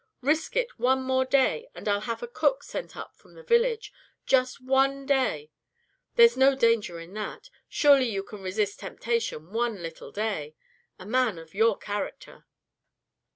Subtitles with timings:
[0.21, 3.93] Risk it one more day, and I'll have a cook sent up from the village.
[4.25, 5.51] Just one day.
[6.15, 7.51] There's no danger in that.
[7.69, 10.55] Surely you can resist temptation one little day.
[10.97, 12.45] A man of your character."